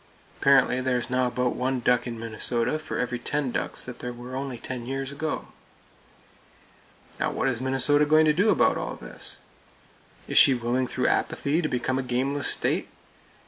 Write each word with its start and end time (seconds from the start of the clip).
Apparently 0.39 0.81
there 0.81 0.97
is 0.97 1.11
now 1.11 1.27
about 1.27 1.55
one 1.55 1.79
duck 1.79 2.07
in 2.07 2.19
Minnesota 2.19 2.79
for 2.79 2.97
every 2.97 3.19
ten 3.19 3.51
ducks 3.51 3.83
that 3.85 4.01
were 4.03 4.29
there 4.29 4.35
only 4.35 4.57
ten 4.57 4.87
years 4.87 5.11
ago. 5.11 5.49
Now, 7.19 7.29
what 7.29 7.47
is 7.47 7.61
Minnesota 7.61 8.07
going 8.07 8.25
to 8.25 8.33
do 8.33 8.49
about 8.49 8.77
all 8.79 8.95
this? 8.95 9.41
Is 10.27 10.39
she 10.39 10.55
willing 10.55 10.87
through 10.87 11.05
Apathy 11.05 11.61
to 11.61 11.69
become 11.69 11.99
a 11.99 12.01
gameless 12.01 12.47
state? 12.47 12.89